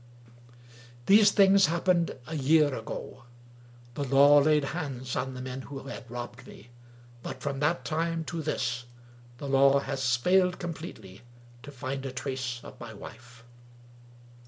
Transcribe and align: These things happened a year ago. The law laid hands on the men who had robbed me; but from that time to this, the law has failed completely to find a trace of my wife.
These 1.05 1.29
things 1.29 1.67
happened 1.67 2.17
a 2.25 2.35
year 2.35 2.73
ago. 2.73 3.25
The 3.93 4.03
law 4.03 4.39
laid 4.39 4.63
hands 4.65 5.15
on 5.15 5.35
the 5.35 5.43
men 5.43 5.61
who 5.61 5.77
had 5.83 6.09
robbed 6.09 6.47
me; 6.47 6.69
but 7.21 7.39
from 7.39 7.59
that 7.59 7.85
time 7.85 8.23
to 8.23 8.41
this, 8.41 8.85
the 9.37 9.47
law 9.47 9.77
has 9.81 10.15
failed 10.17 10.57
completely 10.57 11.21
to 11.61 11.71
find 11.71 12.03
a 12.03 12.11
trace 12.11 12.61
of 12.63 12.79
my 12.79 12.95
wife. 12.95 13.43